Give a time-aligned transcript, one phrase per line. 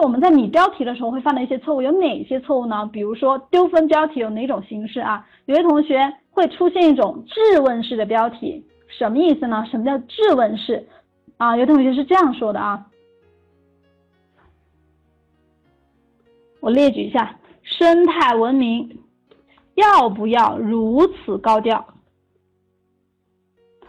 [0.00, 2.88] 我们在拟标题的时候会犯的一些错误有哪些错误呢？
[2.92, 5.26] 比如说丢分标题有哪种形式啊？
[5.46, 9.64] 有些同学会出现一种质问式的标题，什么意思呢？
[9.70, 10.88] 什么叫质问式？
[11.36, 12.86] 啊，有同学是这样说的啊，
[16.60, 19.00] 我列举一下，生态文明
[19.74, 21.86] 要不要如此高调？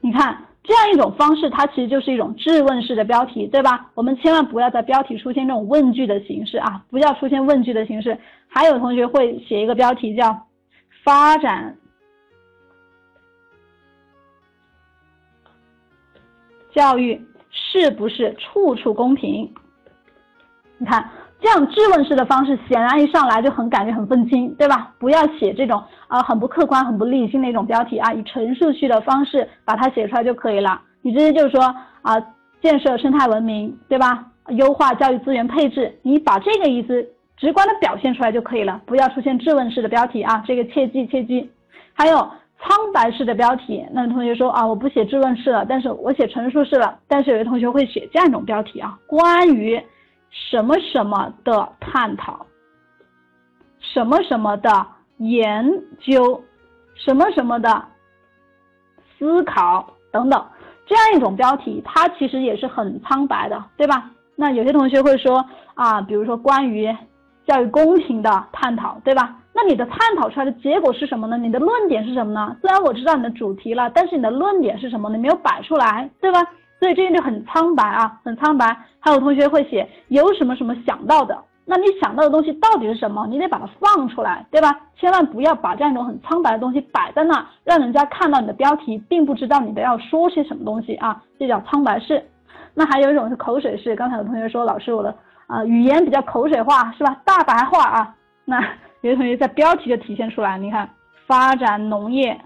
[0.00, 0.44] 你看。
[0.64, 3.90] 这样一种方式，它其实就是一种质问式的标题，对吧？
[3.94, 8.18] 我们千万不要在标题出现这种问句的形式啊，不要出现问句的形式。
[8.48, 10.46] 还有同学会写一个标题叫
[11.04, 11.76] “发展
[16.72, 19.52] 教育是不是处处公平”？
[20.78, 21.08] 你看。
[21.40, 24.94] 这样质问式的方式，显然一上来就很感觉很愤青，对吧？
[24.98, 30.80] 不要写这种啊很不客观、很不理性的一种标题啊，以陈述句的方式把它写出来就可以了。
[31.02, 31.62] 你直接就是说
[32.02, 32.14] 啊，
[32.60, 34.26] 建设生态文明，对吧？
[34.48, 41.50] 优化教育资源配置，你把这个意思直观的表现出来就可以了，不要出现质问式的标题啊，这个切记切记。
[41.92, 42.16] 还有
[42.60, 46.98] 苍白式的标题，那同学说啊，我不写质问式了，但是我写陈述式了。
[47.08, 49.82] 但是有些同学会写这样一种标题啊，关于。
[50.50, 52.44] 什么什么的探讨，
[53.78, 54.86] 什么什么的
[55.18, 56.42] 研究，
[56.94, 57.84] 什么什么的
[59.18, 60.44] 思考等等，
[60.86, 64.10] 这样一种标题，它其实也是很苍白的，对吧？
[64.36, 66.94] 那有些同学会说啊，比如说关于
[67.46, 69.36] 教育公平的探讨，对吧？
[69.52, 71.38] 那你的探讨出来的结果是什么呢？
[71.38, 72.56] 你的论点是什么呢？
[72.60, 75.08] 虽然我知道你的主题了，但是你的论点是什么？
[75.10, 76.40] 你没有摆出来，对吧？
[76.80, 78.76] 所以这个就很苍白啊，很苍白。
[78.98, 83.26] 还有同学会写有什么什么想到的，那你想到的东西到底是什么？
[83.26, 84.80] 你得把它放出来，对吧？
[84.96, 92.24] 千万不要把这样一种很苍白的东西摆在那，让人家看到你的标题，并不知道你的要说些什么东西啊，这叫苍白式。
[92.74, 95.14] 那还有一种是口水式，刚才有同学说老师我的
[95.46, 97.16] 啊语言比较口水化，是吧？
[97.24, 98.14] 大白话啊。
[98.44, 98.60] 那
[99.00, 100.88] 有的同学在标题就体现出来，你看
[101.26, 102.38] 发展农业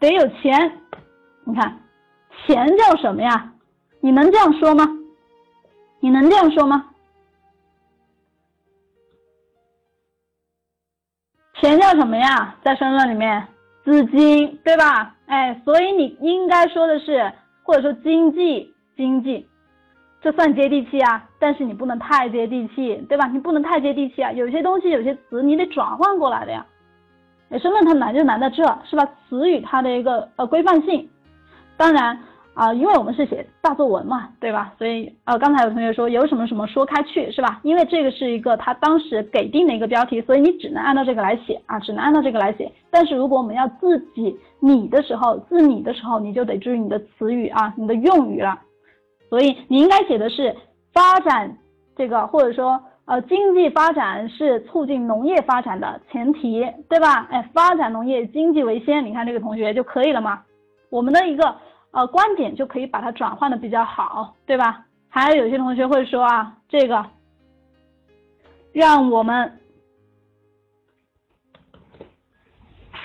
[0.00, 0.72] 得有钱，
[1.44, 1.78] 你看。
[2.46, 3.52] 钱叫什么呀？
[4.00, 4.86] 你能这样说吗？
[5.98, 6.84] 你能这样说吗？
[11.60, 12.54] 钱叫什么呀？
[12.62, 13.46] 在申论里面，
[13.84, 15.14] 资金，对吧？
[15.26, 17.32] 哎，所以你应该说的是，
[17.64, 19.46] 或者说经济，经济，
[20.22, 21.24] 这算接地气啊。
[21.40, 23.26] 但是你不能太接地气，对吧？
[23.26, 24.30] 你不能太接地气啊。
[24.30, 26.64] 有些东西，有些词，你得转换过来的呀。
[27.50, 29.04] 哎，申论它难就难在这，是吧？
[29.28, 31.08] 词语它的一个呃规范性。
[31.76, 32.18] 当然
[32.58, 34.74] 啊，因为我们是写大作文嘛，对吧？
[34.78, 37.60] 所以呃，刚才有同学说有什么什么说开去是吧？
[37.62, 42.68] 因为这个是一个他当时给定的一个标题，所以你只能按照这个来写啊，只能按照这个来写。
[42.90, 48.58] 但是如果我们要自己拟的时候，自拟的时候，你就得注意你的词语啊，你的用语了。
[49.30, 50.52] 所以你应该写的是
[50.92, 51.56] 发展
[51.96, 57.28] 这个，或者说呃，经济发展是促进农业发展的前提，对吧？
[57.30, 60.42] 哎，发展农业经济为先，你看这个同学就可以了吗？
[60.90, 61.54] 我们的一个。
[61.90, 64.84] 呃，观点就可以把它转换的比较好，对吧？
[65.08, 67.04] 还有有些同学会说啊，这个
[68.72, 69.58] 让我们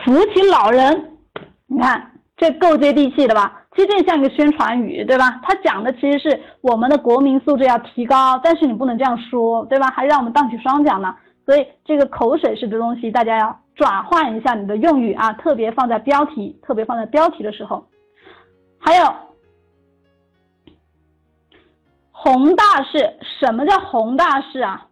[0.04, 1.18] 扶起老人，
[1.66, 3.62] 你看这够接地气的吧？
[3.74, 5.40] 其实这像一个宣传语，对吧？
[5.42, 9.88] 它讲的其实是我们的国民素质要提高，但是你不能这样说，对吧？
[9.88, 11.16] 还让我们荡起双桨呢。
[11.46, 17.86] 所以这个口水式的东西，大家要转换一下你的用语啊，特别放在标题，特别放在标题的时候。
[18.86, 19.06] 还有
[22.12, 24.88] 宏大事，什么叫宏大事啊？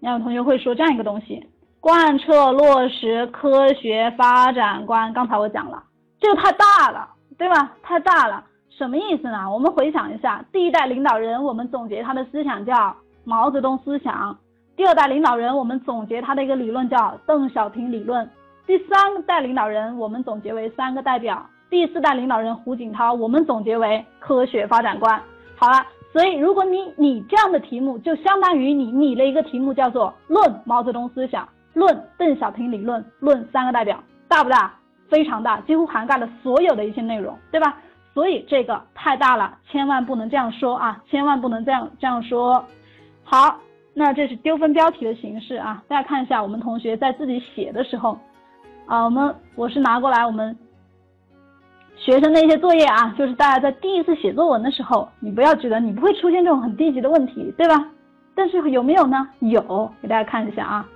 [0.00, 1.46] 你有同学会说这样一个东西：
[1.80, 5.12] 贯彻落实科学发展观。
[5.12, 5.82] 刚才我讲了，
[6.18, 7.06] 这个太大了，
[7.36, 7.76] 对吧？
[7.82, 9.50] 太大了，什么意思呢？
[9.52, 14.34] 我们回想一下，第一代领导人，我们总结他的思想叫毛泽东思想；
[14.76, 18.26] 第二代领导人，我们总结他的一个理论叫邓小平理论；
[18.66, 21.44] 第三代领导人，我们总结为三个代表。
[21.70, 25.20] 第四代领导人胡锦涛，我们总结为科学发展观。
[25.54, 31.44] 好了，所以如果你你这样的题目，就相当于你拟了一个题目，叫做《论毛泽东思想》
[31.74, 33.96] 《论邓小平理论》《论三个代表》，
[34.28, 34.74] 大不大？
[35.10, 37.76] 非常大，几乎涵盖了所有的一些内容，对吧？
[38.14, 42.64] 所以这个太大了，千万不能这样说啊，千万不能这样这样说。
[43.24, 43.58] 好，
[43.94, 48.18] 那这是丢分标题的形式啊，大家看一下，我们同学在自己写的时候，
[48.86, 50.56] 啊，我们我是拿过来我们。
[51.98, 57.84] 学生的一些作业啊，就是大家在第一次写作文的时候，你不要觉得你不会出现这种很低级的问题，对吧？
[58.34, 59.28] 但是有没有呢？
[59.40, 60.88] 有，给大家看一下啊。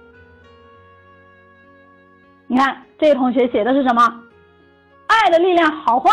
[2.47, 4.23] 你看这个同学写的是什么？
[5.09, 6.11] 爱的力量好坏，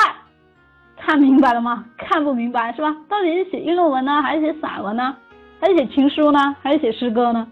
[0.98, 1.86] 看明白了吗？
[1.98, 2.96] 看不明白是吧？
[3.08, 5.16] 到底是写议论文呢，还是写散文呢？
[5.62, 6.56] 还是写情书呢？
[6.62, 7.48] 还是写诗歌呢？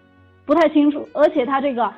[0.45, 1.07] 不太清楚。
[1.13, 1.91] 而且它这个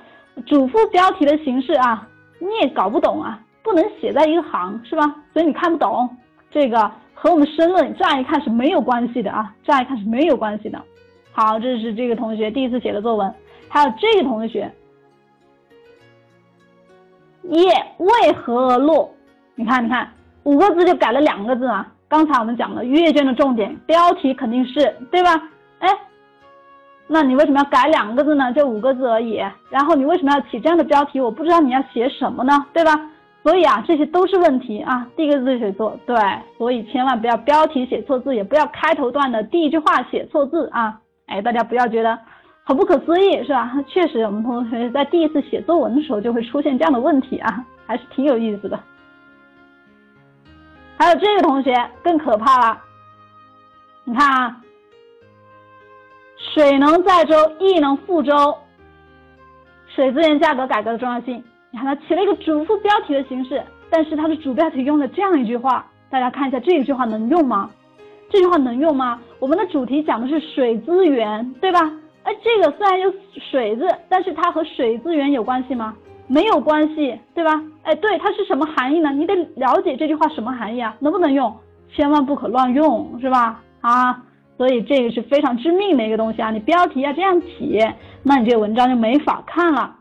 [0.46, 2.08] 主副标题的形式啊，
[2.40, 3.40] 你也搞不懂啊，
[3.70, 5.16] 不能写在一个行，是吧？
[5.34, 6.10] 所以你看不懂
[6.50, 10.82] 这个和我们申论乍一看是没有关系的啊，乍一看是没有关系的。
[11.32, 13.34] 好，这是这个同学第一次写的作文，
[13.68, 14.70] 还有这个同学，
[17.44, 19.14] 夜为何而落？
[19.56, 20.10] 你看，你看，
[20.44, 21.88] 五个字就改了两个字啊。
[22.08, 25.30] 刚才我们讲了阅卷的重点，标题肯定是对吧？
[25.80, 25.90] 哎，
[27.08, 28.52] 那你为什么要改两个字呢？
[28.52, 29.40] 就五个字而已。
[29.70, 31.22] 然后你为什么要起这样的标题？
[31.22, 33.00] 我不知道你要写什么呢，对吧？
[33.42, 35.08] 所以啊，这些都是问题啊。
[35.16, 36.16] 第一个字写错，对，
[36.58, 41.00] 所以千万不要标题写错字，也不要开头段的第一句话写错字啊。
[41.28, 42.20] 哎，大家不要觉得
[42.64, 43.72] 很不可思议，是吧？
[43.88, 48.80] 确实，我们同学在第一次写作文的时候就会出现这样的问题啊，还是挺有意思的。
[50.98, 52.82] 还有这个同学更可怕了，
[54.04, 54.62] 你看啊，
[56.54, 58.58] 水能载舟，亦能覆舟。
[59.96, 67.70] 水资源价格改革的重要性，你看它起了一个主副标题的形式，但是它的主标题用了这样一句话，大家看一下这一句话能用吗？
[68.30, 69.20] 这句话能用吗？
[69.40, 71.80] 我们的主题讲的是水资源，对吧？
[72.24, 73.14] 哎，这个虽然有
[73.52, 75.96] 水字，但是它和水资源有关系吗？
[76.28, 77.62] 没有关系，对吧？
[77.84, 79.12] 哎，对，它是什么含义呢？
[79.12, 80.96] 你得了解这句话什么含义啊？
[81.00, 81.56] 能不能用？
[81.92, 83.62] 千万不可乱用，是吧？
[83.82, 84.24] 啊，
[84.58, 86.52] 所以这个是非常致命的一个东西啊！
[86.52, 87.80] 你标题要这样起，
[88.22, 89.96] 那你这个文章就没法看了。